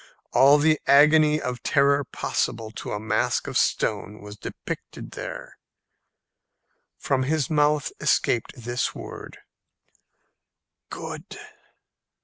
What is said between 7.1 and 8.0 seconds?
his mouth